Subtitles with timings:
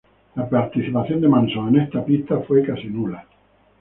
[0.33, 3.23] La participación de Manson en esta pista fue casi nula.